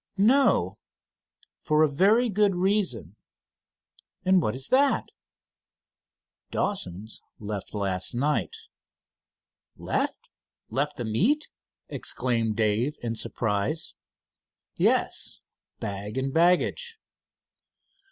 "No." 0.17 0.79
"For 1.59 1.83
a 1.83 1.87
very 1.87 2.27
good 2.27 2.55
reason." 2.55 3.17
"And 4.25 4.41
what 4.41 4.55
is 4.55 4.73
at?" 4.73 5.09
"Dawsons 6.49 7.21
left 7.39 7.75
last 7.75 8.15
night." 8.15 8.55
"Left 9.77 10.27
left 10.71 10.97
the 10.97 11.05
meet?" 11.05 11.51
exclaimed 11.87 12.55
Dave 12.55 12.97
in 13.03 13.15
surprise. 13.15 13.93
"Yes, 14.75 15.39
bag 15.79 16.17
and 16.17 16.33
baggage." 16.33 16.97